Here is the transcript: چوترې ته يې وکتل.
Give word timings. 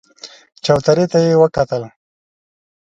چوترې 0.65 1.05
ته 1.11 1.17
يې 1.25 1.33
وکتل. 1.41 1.83